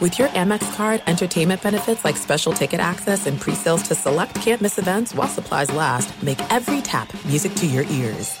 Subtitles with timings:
[0.00, 4.78] With your Amex card, entertainment benefits like special ticket access and pre-sales to select campus
[4.78, 8.40] events while supplies last, make every tap music to your ears.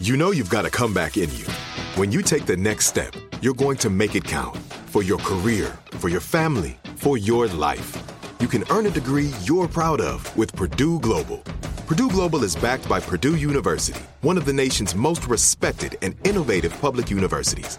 [0.00, 1.44] You know you've got a comeback in you.
[1.96, 5.78] When you take the next step, you're going to make it count for your career,
[5.98, 8.02] for your family, for your life.
[8.40, 11.44] You can earn a degree you're proud of with Purdue Global.
[11.86, 16.72] Purdue Global is backed by Purdue University, one of the nation's most respected and innovative
[16.80, 17.78] public universities.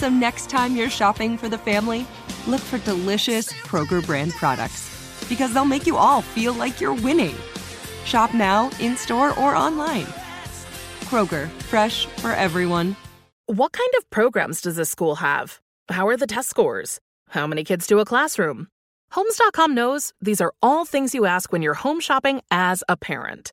[0.00, 2.06] So next time you're shopping for the family,
[2.46, 4.88] look for delicious Kroger brand products
[5.28, 7.34] because they'll make you all feel like you're winning.
[8.06, 10.06] Shop now, in store, or online.
[11.10, 12.96] Kroger, fresh for everyone.
[13.44, 15.60] What kind of programs does this school have?
[15.90, 16.98] How are the test scores?
[17.28, 18.68] How many kids do a classroom?
[19.10, 23.52] Homes.com knows these are all things you ask when you're home shopping as a parent.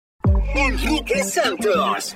[0.55, 2.15] Enrique Santos.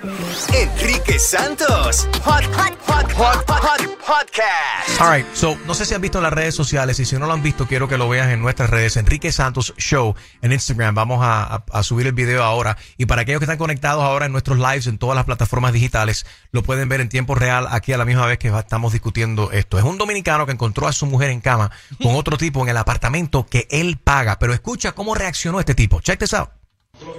[0.53, 2.07] Enrique Santos.
[2.23, 5.01] Hot, hot, hot, hot, hot, podcast.
[5.01, 7.33] All right, so no sé si han visto las redes sociales y si no lo
[7.33, 8.97] han visto, quiero que lo veas en nuestras redes.
[8.97, 10.93] Enrique Santos Show en Instagram.
[10.95, 12.77] Vamos a, a- subir el video ahora.
[12.97, 16.25] Y para aquellos que están conectados ahora en nuestros lives en todas las plataformas digitales,
[16.51, 19.77] lo pueden ver en tiempo real aquí a la misma vez que estamos discutiendo esto.
[19.79, 22.77] Es un dominicano que encontró a su mujer en cama con otro tipo en el
[22.77, 24.37] apartamento que él paga.
[24.39, 26.01] Pero escucha cómo reaccionó este tipo.
[26.01, 26.49] Check this out.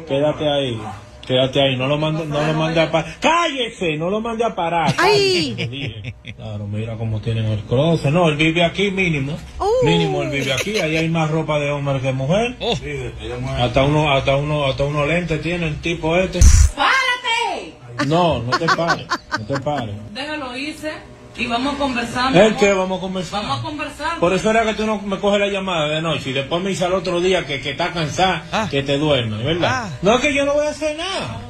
[0.07, 0.81] Quédate ahí.
[1.27, 3.17] Quédate ahí, no lo mande, no lo mande a parar.
[3.19, 3.97] ¡Cállese!
[3.97, 4.95] No lo mande a parar.
[4.97, 6.15] ¡Ay!
[6.37, 8.13] Claro, mira cómo tienen el closet.
[8.13, 9.37] No, él vive aquí mínimo.
[9.83, 10.79] Mínimo él vive aquí.
[10.79, 12.55] Ahí hay más ropa de hombre que mujer.
[13.59, 16.39] Hasta uno, hasta uno, hasta uno lente tiene el tipo este.
[16.77, 18.07] ¡Párate!
[18.07, 19.07] No, no te pares.
[19.39, 19.97] No te pares.
[20.13, 20.93] Déjalo irse
[21.39, 22.35] y vamos a conversar.
[22.35, 22.57] ¿El amor.
[22.59, 22.73] qué?
[22.73, 23.43] Vamos a conversar.
[23.43, 24.19] Vamos a conversar.
[24.19, 26.71] Por eso era que tú no me coges la llamada de noche y después me
[26.71, 29.91] dice al otro día que, que está cansada, que te duermes, ¿verdad?
[30.03, 31.41] No es que yo no voy a hacer nada.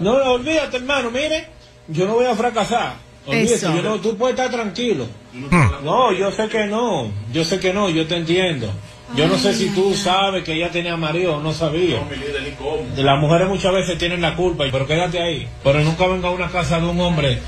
[0.00, 1.48] No, olvídate, hermano, mire,
[1.88, 2.94] yo no voy a fracasar.
[3.26, 5.06] Olvídate, yo no, tú puedes estar tranquilo.
[5.82, 8.70] No, yo sé que no, yo sé que no, yo te entiendo.
[9.16, 12.00] Yo no sé si tú sabes que ella tenía marido o no sabía.
[12.96, 15.48] Las mujeres muchas veces tienen la culpa, pero quédate ahí.
[15.62, 17.38] Pero nunca venga a una casa de un hombre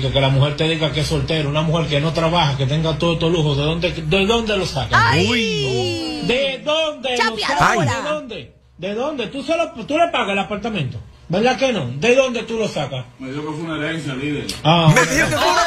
[0.00, 2.98] que, la mujer te diga que es soltero, una mujer que no trabaja, que tenga
[2.98, 5.16] todo estos lujos, ¿de dónde, de dónde lo sacan?
[5.16, 7.86] ¿De dónde lo sacan?
[7.86, 8.52] ¿De dónde?
[8.78, 9.26] ¿De dónde?
[9.28, 10.98] ¿Tú, solo, ¿Tú le pagas el apartamento?
[11.28, 11.86] ¿Verdad que no?
[11.96, 13.06] ¿De dónde tú lo sacas?
[13.18, 14.46] Me dijo que fue una herencia, líder.
[14.64, 15.64] Ah, Me dijo que fue una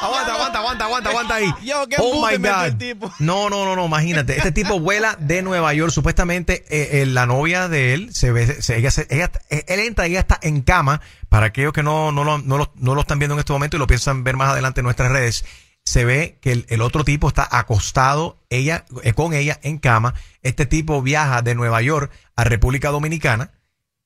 [0.00, 1.52] Aguanta, aguanta, aguanta, aguanta, aguanta ahí.
[1.64, 2.64] Yo, qué oh my God.
[2.66, 3.12] el tipo.
[3.18, 4.36] No, no, no, no, imagínate.
[4.36, 5.92] Este tipo vuela de Nueva York.
[5.92, 9.80] Supuestamente eh, eh, la novia de él se ve, se- ella, se- ella- eh, él
[9.80, 11.00] entra y ella está en cama.
[11.28, 13.76] Para aquellos que no, no, lo, no, lo, no lo están viendo en este momento
[13.76, 15.44] y lo piensan ver más adelante en nuestras redes,
[15.84, 18.84] se ve que el, el otro tipo está acostado, ella,
[19.14, 20.14] con ella en cama.
[20.42, 23.52] Este tipo viaja de Nueva York a República Dominicana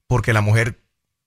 [0.07, 0.84] porque la mujer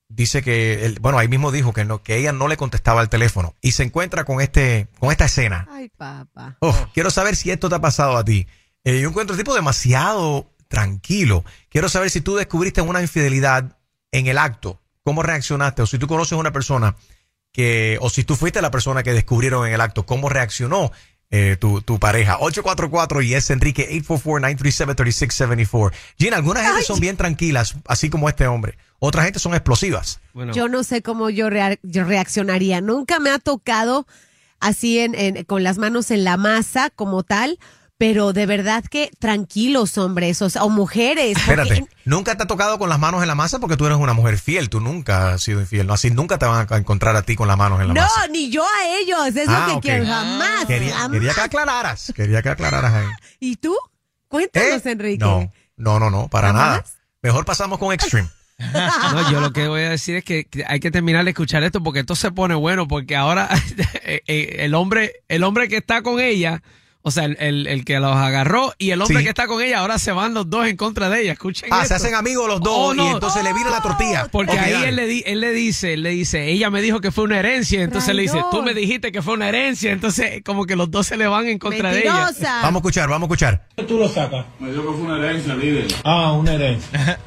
[0.10, 3.10] dice que, él- bueno, ahí mismo dijo que no, que ella no le contestaba al
[3.10, 5.68] teléfono y se encuentra con este, con esta escena.
[5.72, 6.58] Ay, papá.
[6.62, 8.48] Oh, Quiero saber si esto te ha pasado a ti.
[8.84, 11.44] Eh, yo encuentro el tipo demasiado tranquilo.
[11.70, 13.78] Quiero saber si tú descubriste una infidelidad
[14.12, 16.96] en el acto, cómo reaccionaste, o si tú conoces a una persona
[17.52, 20.92] que, o si tú fuiste la persona que descubrieron en el acto, cómo reaccionó
[21.30, 22.38] eh, tu, tu pareja.
[22.40, 25.92] 844 y es Enrique 844-937-3674.
[26.18, 28.78] Gina, algunas gente son bien tranquilas, así como este hombre.
[29.00, 30.20] Otra gente son explosivas.
[30.34, 32.82] Bueno, Yo no sé cómo yo, rea- yo reaccionaría.
[32.82, 34.08] Nunca me ha tocado
[34.60, 37.60] así en, en- con las manos en la masa como tal,
[38.00, 41.36] Pero de verdad que tranquilos, hombres, o, sea, o mujeres.
[41.46, 43.98] porque- Espérate, nunca te ha tocado con las manos en la masa porque tú eres
[43.98, 45.94] una mujer fiel, tú nunca has sido infiel, ¿no?
[45.94, 48.28] Así nunca te van a encontrar a ti con las manos en la No, masa.
[48.28, 50.66] ni yo a ellos, es Ah, lo que quiero, jamás.
[50.66, 51.12] Quería, jamás.
[51.12, 53.08] quería que aclararas, quería que aclararas ahí.
[53.40, 53.76] ¿Y tú?
[54.28, 54.92] Cuéntanos, ¿Eh?
[54.92, 55.18] Enrique.
[55.26, 56.64] No, no, no, no, para ¿Jamás?
[56.70, 56.86] nada.
[57.24, 58.30] Mejor pasamos con Extreme.
[58.60, 61.64] No, yo lo que voy a decir es que que hay que terminar de escuchar
[61.64, 63.48] esto porque esto se pone bueno porque ahora
[64.04, 66.64] eh, eh, el hombre el hombre que está con ella,
[67.08, 69.24] o sea, el, el- el que los agarró y el hombre Sí.
[69.24, 71.32] que está con ella, ahora se van los dos en contra de ella.
[71.34, 71.88] Escuchen Ah, esto.
[71.90, 73.06] se hacen amigos los dos Oh, no.
[73.08, 74.28] y entonces le vira la tortilla.
[74.32, 74.90] Porque Ok, ahí dale.
[74.90, 77.40] él le, di- él le dice, él le dice, ella me dijo que fue una
[77.40, 78.52] herencia, entonces le dice, Traidor.
[78.52, 81.48] tú me dijiste que fue una herencia, entonces como que los dos se le van
[81.48, 82.14] en contra de ella.
[82.26, 82.62] Mentirosa.
[82.62, 83.66] Vamos a escuchar, vamos a escuchar.
[83.88, 84.46] Tú lo sacas.
[84.60, 85.88] Me dijo que fue una herencia, líder.
[86.04, 87.20] Ah, una herencia.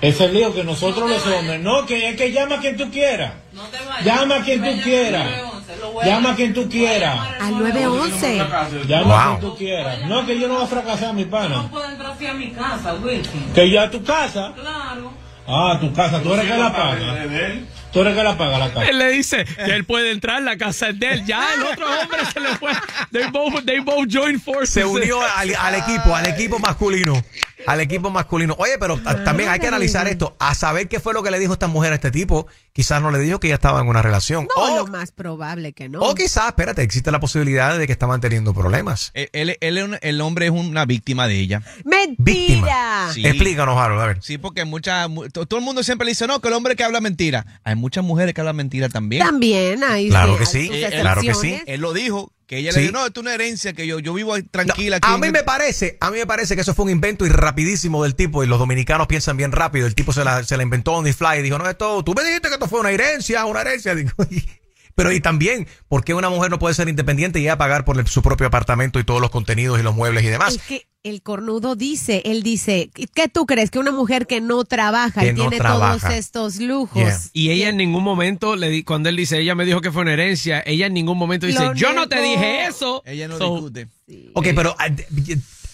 [0.00, 3.34] Ese lío que nosotros los hombres, no, que es que llama a quien tú quieras.
[3.52, 4.04] No te vayas.
[4.04, 5.28] Llama a quien tú quieras.
[5.76, 7.20] 911, lo voy a- Llama a quien tú quieras.
[7.40, 8.38] Al 911.
[8.86, 9.98] Llama a quien tú quieras.
[10.06, 11.68] No, que yo no voy a fracasar, mi No pana.
[11.70, 13.52] puedo entrar así a mi casa, Wilkin.
[13.54, 14.52] Que ya a tu casa.
[14.54, 15.12] Claro.
[15.46, 17.16] Ah, tu casa, tú eres que la paga.
[17.92, 18.86] Tú eres que la paga la casa.
[18.88, 21.26] Él le dice que él puede entrar, la casa es de él.
[21.26, 22.70] Ya el otro hombre se le fue.
[23.10, 24.70] They both, they both joined forces.
[24.72, 27.12] Se unió al, al equipo, al equipo masculino.
[27.66, 28.54] Al equipo masculino.
[28.58, 30.36] Oye, pero ta- también hay que analizar esto.
[30.38, 32.46] A saber qué fue lo que le dijo esta mujer a este tipo.
[32.72, 34.48] Quizás no le dijo que ella estaba en una relación.
[34.56, 36.00] No, o, lo más probable que no.
[36.00, 39.10] o quizás, espérate, existe la posibilidad de que estaban teniendo problemas.
[39.14, 41.62] Él, él- él es un- el hombre es una víctima de ella.
[41.84, 43.10] Mentira.
[43.12, 43.26] Sí.
[43.26, 44.18] Explícanos, Harold, a ver.
[44.22, 46.76] Sí, porque muchas, mu- to- todo el mundo siempre le dice, no, que el hombre
[46.76, 47.44] que habla mentira.
[47.64, 49.24] Hay muchas mujeres que hablan mentira también.
[49.24, 51.60] También hay Claro hay que sí, eh, claro que sí.
[51.66, 52.80] Él lo dijo, que ella Sí.
[52.80, 55.08] le dijo, no, esto es una herencia, que yo, yo vivo No, tranquila aquí.
[55.10, 58.02] a mí me parece, a mí me parece que eso fue un invento y rapidísimo
[58.02, 59.86] del tipo y los dominicanos piensan bien rápido.
[59.86, 62.12] El tipo se la, se la inventó on the fly y dijo, no, esto, tú
[62.14, 63.94] me dijiste que esto fue una herencia, una herencia.
[63.94, 64.44] Digo, y-
[65.02, 67.84] pero y también, ¿por qué una mujer no puede ser independiente y ir a pagar
[67.84, 70.54] por el- su propio apartamento y todos los contenidos y los muebles y demás?
[70.56, 73.70] Es que el cornudo dice, él dice, ¿qué tú crees?
[73.72, 75.98] Que una mujer que no trabaja Que y no tiene trabaja.
[75.98, 76.94] todos estos lujos.
[77.02, 77.18] Yeah.
[77.32, 80.02] Y ella en ningún momento, le di- cuando él dice, ella me dijo que fue
[80.02, 83.02] una herencia, ella en ningún momento dice, Lo yo no te dije eso.
[83.04, 83.88] Ella no So, discute.
[84.34, 84.88] Ok, pero ah,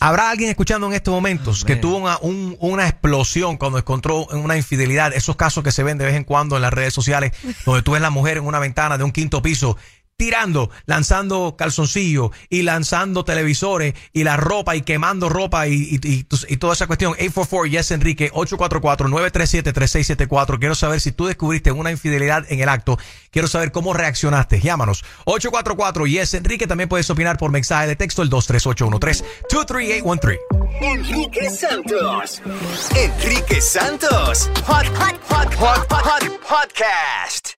[0.01, 4.57] ¿habrá alguien escuchando en estos momentos que tuvo una, un- una explosión cuando encontró una
[4.57, 5.13] infidelidad?
[5.15, 7.33] Esos casos que se ven de vez en cuando en las redes sociales,
[7.65, 9.77] donde tú ves la mujer en una ventana de un quinto piso
[10.19, 16.27] tirando, lanzando calzoncillos y lanzando televisores y la ropa y quemando ropa y, y- y-
[16.49, 17.13] y toda esa cuestión.
[17.13, 20.59] 844 Yes Enrique 844-937-3674.
[20.59, 22.99] Quiero saber si tú descubriste una infidelidad en el acto.
[23.31, 24.61] Quiero saber cómo reaccionaste.
[24.61, 25.05] Llámanos.
[25.25, 26.67] 844 Yes Enrique.
[26.67, 30.39] También puedes opinar por mensaje de texto el 23813-23813.
[30.81, 32.43] Enrique Santos.
[32.97, 34.51] Enrique Santos.
[34.67, 37.58] Hot, hot, hot, hot, hot, hot podcast.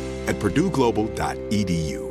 [0.27, 2.10] at purdueglobal.edu.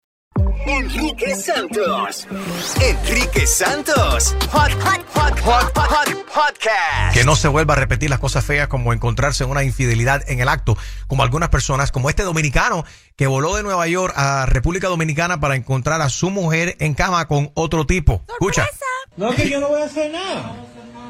[0.65, 2.27] Enrique Santos.
[2.81, 4.35] Enrique Santos.
[4.51, 7.13] Hot, hot, hot, hot, hot, podcast.
[7.13, 10.39] Que no se vuelva a repetir las cosas feas como encontrarse en una infidelidad en
[10.39, 10.77] el acto,
[11.07, 15.55] como algunas personas, como este dominicano que voló de Nueva York a República Dominicana para
[15.55, 18.23] encontrar a su mujer en cama con otro tipo.
[18.27, 18.67] Escucha.
[19.17, 20.55] No, que yo no voy a hacer nada.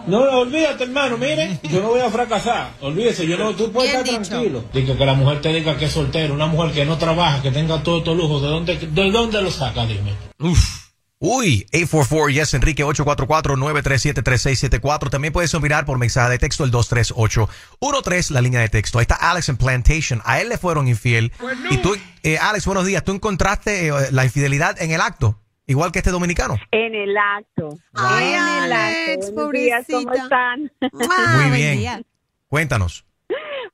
[0.07, 2.71] No, olvídate, hermano, mire, yo no voy a fracasar.
[2.81, 4.63] Olvídese, yo no, tú puedes estar tranquilo.
[4.73, 7.51] Diga que la mujer te diga que es soltera, una mujer que no trabaja, que
[7.51, 9.85] tenga todo estos lujos, ¿de dónde, ¿de dónde lo saca?
[9.85, 10.13] Dime.
[10.39, 10.81] Uf.
[11.23, 15.11] Uy, 844 yes Enrique 844-937-3674.
[15.11, 18.97] También puedes mirar por mensaje de texto el 238-13, la línea de texto.
[18.97, 20.23] Ahí está Alex en Plantation.
[20.25, 21.31] A él le fueron infiel.
[21.69, 23.03] Y tú, eh, Alex, buenos días.
[23.03, 25.37] ¿Tú encontraste eh, la infidelidad en el acto?
[25.67, 26.55] Igual que este dominicano.
[26.71, 27.69] En el acto.
[27.93, 29.33] Ay, en el Alex, acto.
[29.33, 30.71] Buenos días, ¿cómo están?
[30.91, 32.05] Muy bien.
[32.47, 33.05] Cuéntanos.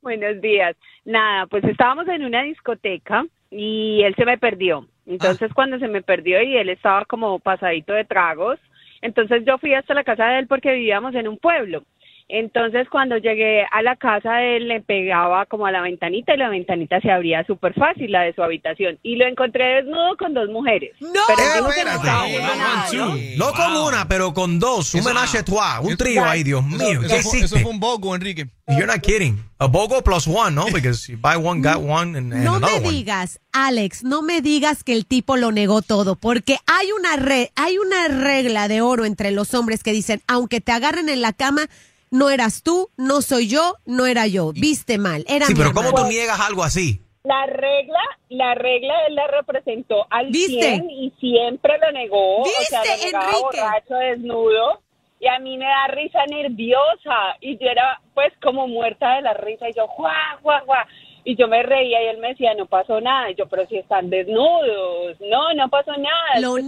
[0.02, 0.76] Buenos días.
[1.06, 4.88] Nada, pues estábamos en una discoteca y él se me perdió.
[5.06, 8.60] Entonces, cuando se me perdió y él estaba como pasadito de tragos,
[9.02, 11.84] entonces yo fui hasta la casa de él porque vivíamos en un pueblo.
[12.30, 16.38] Entonces, cuando llegué a la casa de él, le pegaba como a la ventanita y
[16.38, 19.00] la ventanita se abría súper fácil, la de su habitación.
[19.02, 20.92] Y lo encontré desnudo con dos mujeres.
[21.00, 21.22] ¡No!
[21.26, 23.16] Pero él dijo que no estaba haciendo nada, ¿no?
[23.38, 24.94] No con una, pero con dos.
[24.94, 25.80] Un menage a trois.
[25.82, 27.00] Un trío ahí, Dios mío.
[27.08, 27.60] ¿Qué Eso, fue- eso hiciste?
[27.62, 28.48] fue un bogo, Enrique.
[28.68, 29.42] You're not kidding.
[29.60, 30.66] A bogo plus one, ¿no?
[30.66, 32.98] Because you buy one, got one, and, and No another me one.
[32.98, 37.52] digas, Alex, no me digas que el tipo lo negó todo, porque hay una re-
[37.56, 41.32] hay una regla de oro entre los hombres que dicen, aunque te agarren en la
[41.32, 41.68] cama,
[42.12, 45.74] no eras tú, no soy yo, no era yo, viste mal, era Sí, mi pero
[45.74, 47.02] ¿cómo tú niegas algo así?
[47.24, 48.00] La regla,
[48.30, 50.62] la regla él la representó al ¿Viste?
[50.62, 53.62] 100 y siempre lo negó, o sea, lo ¿Viste, negaba Enrique?
[53.62, 54.82] borracho, desnudo,
[55.20, 59.34] y a mí me da risa nerviosa, y yo era pues como muerta de la
[59.34, 60.86] risa, y yo, guau, guau, guau,
[61.26, 63.78] y yo me reía y él me decía, no pasó nada, y yo, pero si
[63.78, 66.64] están desnudos, no, no pasó nada, Lo es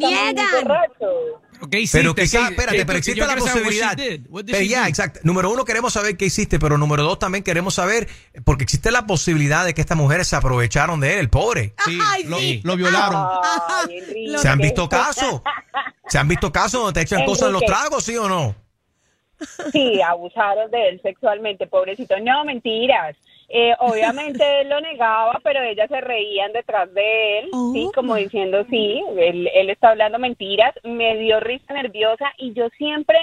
[1.60, 2.04] muy niegan.
[2.06, 2.32] borrachos.
[2.32, 3.98] Pero espérate, pero existe la posibilidad.
[3.98, 5.20] Pero ya, exacto.
[5.24, 8.08] Número uno, queremos saber qué hiciste, pero número dos, también queremos saber,
[8.46, 11.74] porque existe la posibilidad de que estas mujeres se aprovecharon de él, el pobre.
[11.86, 13.26] Sí, lo, lo violaron.
[13.88, 14.38] Ay, Enrique.
[14.38, 15.42] ¿Se han visto casos?
[16.08, 17.80] ¿Se han visto casos donde te echan cosas en los Enrique.
[17.80, 18.56] tragos, sí o no?
[19.72, 22.20] Sí, abusaron de él sexualmente, pobrecito.
[22.20, 23.16] No, mentiras.
[23.52, 28.64] Eh, obviamente él lo negaba, pero ellas se reían detrás de él, sí, como diciendo,
[28.70, 30.74] sí, él, él está hablando mentiras.
[30.84, 33.18] Me dio risa nerviosa y yo siempre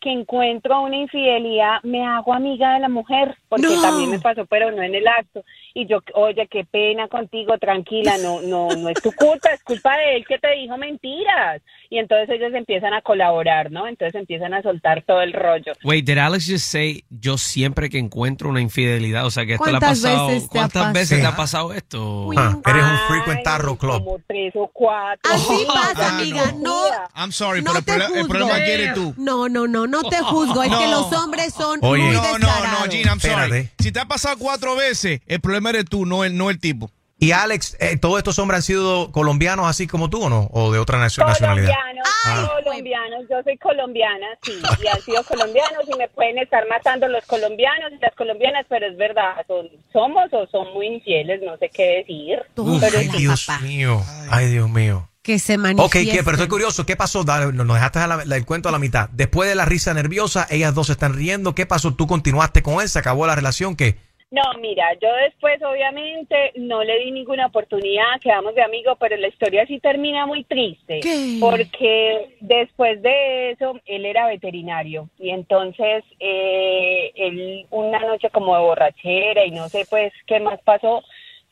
[0.00, 3.82] que encuentro una infidelidad me hago amiga de la mujer, porque No.
[3.82, 5.44] también me pasó, pero no en el acto.
[5.74, 9.96] Y yo, oye, qué pena contigo, tranquila, no, no, no es tu culpa, es culpa
[9.96, 11.62] de él que te dijo mentiras.
[11.90, 13.86] Y entonces ellos empiezan a colaborar, ¿no?
[13.86, 15.72] Entonces empiezan a soltar todo el rollo.
[15.84, 19.26] Wait, did Alex just say yo siempre que encuentro una infidelidad?
[19.26, 20.26] O sea, que esto le ha ¿Cuántas pasado.
[20.28, 21.32] veces te ha ¿Cuántas veces te pasado?
[21.32, 22.30] ha pasado esto?
[22.36, 24.04] Ah, eres un frequent tarro club.
[24.04, 25.32] Como tres o cuatro.
[25.32, 26.84] Así Oh, pasa, ah, amiga, no.
[27.20, 28.28] I'm sorry, No pero el, te el juzgo.
[28.28, 29.14] problema aquí eres tú.
[29.18, 32.02] No, no, no, no te juzgo, es que los hombres son Oye.
[32.04, 33.34] muy No, no, no, Gina, I'm sorry.
[33.42, 33.72] Espérate.
[33.78, 36.90] Si te ha pasado cuatro veces, el problema eres tú, no el, no el tipo.
[37.22, 40.48] Y Alex, eh, ¿todos estos hombres han sido colombianos así como tú o no?
[40.54, 41.66] ¿O de otra nacio- nacionalidad?
[41.74, 42.50] Colombianos, Ah.
[42.64, 47.22] colombianos, yo soy colombiana, sí, y han sido colombianos y me pueden estar matando los
[47.26, 51.68] colombianos y las colombianas, pero es verdad, son, somos o son muy infieles, no sé
[51.68, 52.38] qué decir.
[52.56, 53.18] Uf, pero ay, sí.
[53.18, 54.02] Dios mío.
[54.30, 55.06] Ay, Dios mío.
[55.32, 56.04] Que se Ok, manifiesten.
[56.16, 56.22] ¿qué?
[56.24, 56.84] pero estoy curioso.
[56.86, 57.22] ¿Qué pasó?
[57.24, 59.08] Dale, Nos dejaste a la- la- el cuento a la mitad.
[59.10, 61.54] Después de la risa nerviosa, ellas dos se están riendo.
[61.54, 61.94] ¿Qué pasó?
[61.94, 62.88] ¿Tú continuaste con él?
[62.88, 63.76] ¿Se acabó la relación?
[63.76, 63.96] ¿Qué?
[64.32, 69.26] No, mira, yo después obviamente no le di ninguna oportunidad, quedamos de amigos, pero la
[69.26, 71.00] historia sí termina muy triste.
[71.00, 71.38] ¿Qué?
[71.40, 78.62] Porque después de eso, él era veterinario y entonces eh, él una noche como de
[78.62, 81.02] borrachera y no sé pues qué más pasó,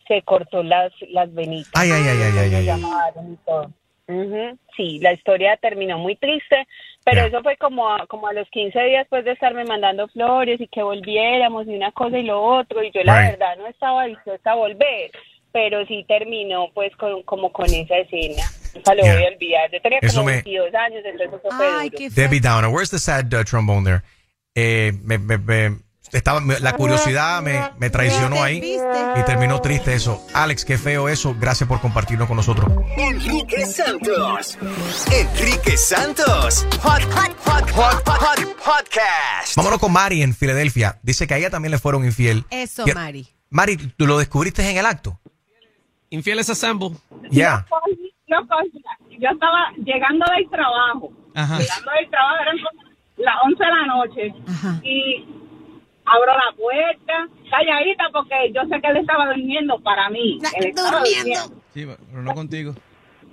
[0.08, 1.70] se cortó las, las venitas.
[1.74, 2.64] Ay, ay, ay, ay, ay, ay.
[2.64, 3.70] llamaron y todo.
[4.08, 6.66] Ujú, Sí, la historia terminó muy triste,
[7.04, 7.26] pero Ya.
[7.26, 10.66] eso fue como a, como a los 15 días después de estarme mandando flores y
[10.68, 13.30] que volviéramos y una cosa y lo otro, y yo la Right.
[13.32, 15.10] verdad no estaba dispuesta a volver,
[15.52, 18.44] pero sí terminó pues con, como con esa escena.
[18.74, 19.14] Nunca lo Yeah.
[19.14, 19.70] voy a olvidar.
[19.72, 22.04] Yo tenía Eso como me- 22 años, entonces eso fue Ay, duro.
[22.14, 22.70] Debbie Downer.
[22.70, 24.02] Where's the sad uh, trombone there?
[24.54, 25.76] Eh, me, me- me-
[26.12, 28.78] estaba, la curiosidad me, me traicionó ahí
[29.16, 30.24] y terminó triste eso.
[30.34, 31.34] Alex, qué feo eso.
[31.38, 32.70] Gracias por compartirlo con nosotros.
[32.96, 34.58] Enrique Santos.
[35.12, 36.66] Enrique Santos.
[36.82, 39.56] Hot, hot, hot, hot, hot, hot podcast.
[39.56, 40.98] Vámonos con Mari en Filadelfia.
[41.02, 42.44] Dice que a ella también le fueron infiel.
[42.50, 43.28] Eso, Mari.
[43.50, 45.18] Mari, ¿tú lo descubriste en el acto?
[46.10, 46.90] Infieles Assemble.
[47.30, 47.66] Ya.
[48.26, 48.82] Yo, cogí-
[49.18, 51.12] yo estaba llegando del trabajo.
[51.34, 51.58] Ajá.
[51.58, 52.56] Llegando del trabajo, eran
[53.18, 54.34] las 11 de la noche.
[54.82, 55.26] Y
[56.10, 60.38] abro la puerta, calladita, porque yo sé que él estaba durmiendo para mí.
[60.56, 61.40] Él estaba durmiendo.
[61.74, 62.74] Sí, pero no contigo.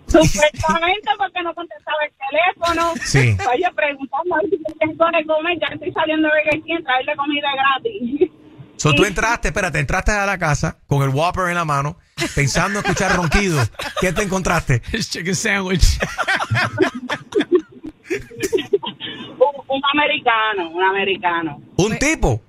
[0.08, 2.94] Supuestamente porque no contestaba el teléfono.
[3.04, 3.36] Sí.
[3.52, 8.32] Oye, preguntando si tengo de comer, ya estoy saliendo de Burger King, traerle comida gratis.
[8.78, 11.98] So, tú entraste, espérate, entraste a la casa con el Whopper en la mano,
[12.36, 13.72] pensando escuchar ronquidos.
[14.02, 14.82] ¿Qué te encontraste?
[14.82, 15.98] Chicken sandwich.
[19.40, 21.62] un, un americano, un americano.
[21.78, 22.42] ¿Un tipo?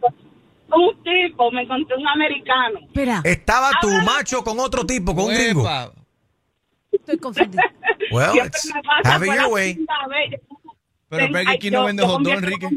[0.00, 2.78] Me un tipo, me encontré un americano.
[2.80, 5.62] Espera, Estaba tu macho con otro tipo, con un gringo.
[5.62, 5.92] Uepa.
[6.92, 7.62] estoy confundida.
[8.10, 9.72] Well, Siempre it's me pasa, have it fue your way.
[9.74, 10.40] segunda vez.
[11.08, 12.68] Pero Ay, Burger King yo- no vende yo hot dog, convierto Enrique.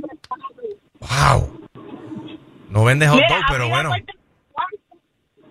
[0.99, 1.59] Wow.
[2.69, 3.89] No vende hot Mira, dog, pero abrí la bueno.
[3.89, 4.77] puerta del cuarto,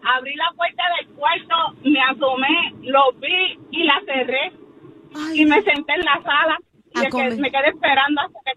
[0.06, 1.54] Abrí la puerta del cuarto,
[1.85, 4.52] me asomé, lo vi y la cerré.
[5.35, 6.59] Y me senté en la sala
[6.94, 7.37] y me comer.
[7.38, 8.53] me quedé esperando hasta que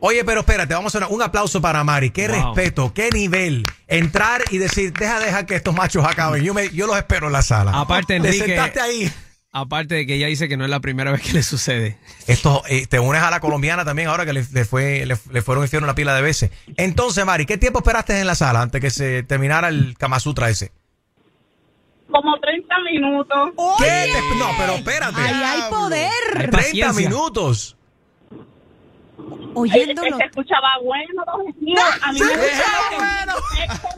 [0.00, 2.10] Oye, pero espérate, vamos a hacer un aplauso para Mari.
[2.10, 2.54] Qué Wow.
[2.54, 3.64] respeto, qué nivel.
[3.88, 6.42] Entrar y decir, deja, deja que estos machos acaben.
[6.42, 7.72] Yo, me, yo los espero en la sala.
[7.74, 9.12] Aparte, Te Enrique- sentaste ahí.
[9.52, 11.96] Aparte de que ella dice que no es la primera vez que le sucede.
[12.26, 15.40] Esto, eh, te unes a la colombiana también ahora que le, le fue, le, le
[15.42, 16.50] fueron infieles una pila de veces.
[16.76, 20.50] Entonces, Mari, ¿qué tiempo esperaste en la sala antes que se terminara el Kama Sutra
[20.50, 20.72] ese?
[22.10, 23.50] Como 30 minutos.
[23.78, 24.12] ¿Qué?
[24.38, 25.20] no, pero espérate.
[25.20, 26.10] Ahí hay poder.
[26.34, 26.92] Hay 30 paciencia.
[26.92, 27.75] minutos.
[29.54, 30.16] Oyéndolo.
[30.16, 31.78] Se escuchaba bueno, don Jesús.
[32.02, 33.36] A mí me gusta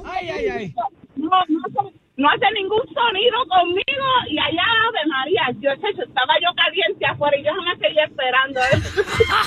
[0.04, 0.74] Ay, ay, ay.
[1.16, 6.34] No, no, hace- no hace ningún sonido conmigo y allá de María, yo chacho, estaba
[6.42, 8.60] yo caliente afuera y yo me seguía esperando.
[8.60, 8.82] ¿eh?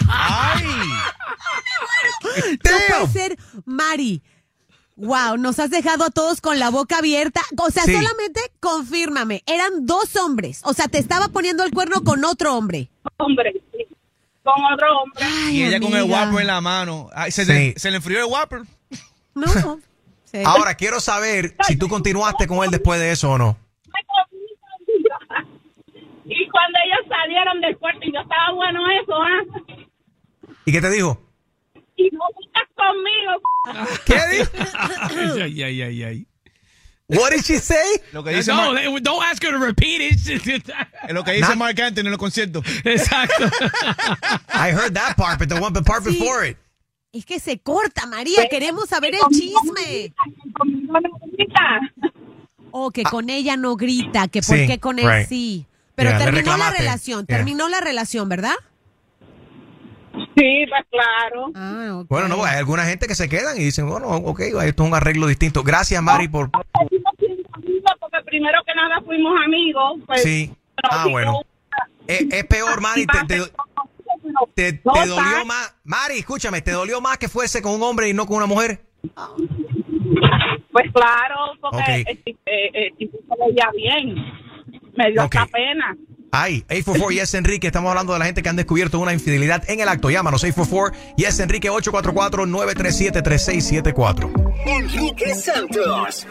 [0.09, 0.65] Ay.
[2.63, 4.21] No puede ser, Mari.
[4.97, 7.41] Wow, nos has dejado a todos con la boca abierta.
[7.57, 7.93] O sea, Sí.
[7.93, 10.61] solamente confírmame, eran dos hombres.
[10.63, 12.91] O sea, te estaba poniendo el cuerno con otro hombre.
[13.17, 13.53] Hombre,
[14.43, 15.23] con otro hombre.
[15.23, 16.03] Ay, Y ella con el.
[16.03, 17.09] Whopper en la mano.
[17.13, 17.51] Ay, se, Sí.
[17.53, 18.61] le, se le enfrió el Whopper.
[19.35, 19.79] No.
[20.25, 20.41] Sí.
[20.45, 23.57] Ahora, quiero saber si tú continuaste con él después de eso o no.
[26.23, 30.53] Y cuando ellos salieron del cuarto y yo estaba bueno eso, ¿ah?
[30.63, 31.21] ¿Y qué te dijo?
[31.97, 33.89] Y no estás conmigo.
[34.05, 34.51] ¿Qué dijo?
[35.43, 36.27] ay, ay, ay, ay.
[37.19, 38.01] What did she say?
[38.13, 40.67] Lo que dice, No, Mar- don't ask her to repeat it.
[41.09, 42.63] lo que dice Na- Mark Anthony en los conciertos.
[42.85, 43.45] Exacto.
[44.53, 46.11] I heard that part, but the one the part Sí.
[46.17, 46.57] before it.
[47.13, 48.47] Es que se corta, María.
[48.49, 50.13] Queremos saber el chisme.
[50.57, 51.79] Conmigo no grita.
[52.71, 55.27] O que con ella no grita, que por Sí, qué con él right.
[55.27, 55.65] sí.
[55.95, 57.37] Pero Yeah, terminó la relación, Yeah.
[57.37, 58.55] terminó la relación, ¿verdad?
[60.37, 61.51] Sí, pues claro.
[61.55, 62.03] Ah.
[62.07, 64.93] Bueno, no, hay alguna gente que se quedan y dicen, bueno, ok, esto es un
[64.95, 65.61] arreglo distinto.
[65.63, 66.49] Gracias, Mari, por...
[66.53, 69.99] Amigos Porque primero que nada fuimos amigos.
[70.07, 70.51] Pues, Sí.
[70.75, 71.31] pero Ah, sí, bueno.
[71.33, 71.41] no-
[72.07, 73.41] Es, es peor, Mari, te, te,
[74.55, 75.75] te- dolió más...
[75.83, 78.81] Mari, escúchame, ¿te dolió más que fuese con un hombre y no con una mujer?
[80.71, 82.07] Pues claro, porque Ok.
[82.07, 84.15] el, tipo- eh, el tipo se veía bien.
[84.95, 85.35] Me dio Ok.
[85.35, 85.95] hasta pena.
[86.31, 89.81] Ay, 844 Yes Enrique, estamos hablando de la gente que han descubierto una infidelidad en
[89.81, 90.09] el acto.
[90.09, 94.31] Llámanos 844 Yes Enrique 844-937-3674.
[94.65, 96.25] Enrique Santos.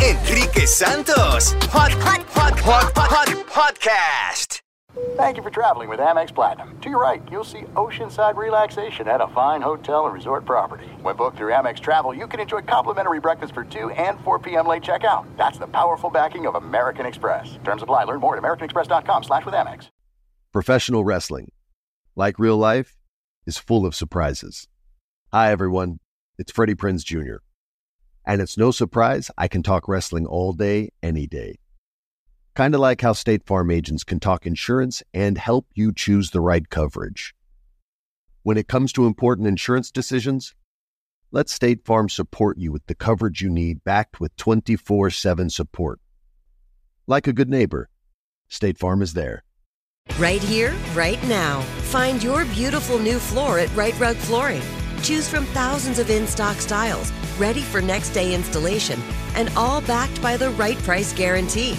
[0.00, 1.54] Enrique Santos.
[1.70, 4.61] Hot, hot, hot, hot, hot, hot podcast.
[5.16, 6.78] Thank you for traveling with Amex Platinum.
[6.80, 10.86] To your right, you'll see oceanside relaxation at a fine hotel and resort property.
[11.02, 14.66] When booked through Amex Travel, you can enjoy complimentary breakfast for 2 and 4 p.m.
[14.66, 15.26] late checkout.
[15.36, 17.58] That's the powerful backing of American Express.
[17.64, 18.04] Terms apply.
[18.04, 19.88] Learn more at americanexpress.com slash with Amex.
[20.52, 21.50] Professional wrestling,
[22.14, 22.96] like real life,
[23.46, 24.68] is full of surprises.
[25.32, 25.98] Hi, everyone.
[26.38, 27.36] It's Freddie Prinz Jr.
[28.24, 31.56] And it's no surprise I can talk wrestling all day, any day.
[32.54, 36.40] Kind of like how State Farm agents can talk insurance and help you choose the
[36.42, 37.34] right coverage.
[38.42, 40.54] When it comes to important insurance decisions,
[41.30, 45.98] let State Farm support you with the coverage you need backed with 24 7 support.
[47.06, 47.88] Like a good neighbor,
[48.48, 49.44] State Farm is there.
[50.18, 51.62] Right here, right now.
[51.88, 54.62] Find your beautiful new floor at Right Rug Flooring.
[55.02, 59.00] Choose from thousands of in stock styles, ready for next day installation,
[59.36, 61.78] and all backed by the right price guarantee.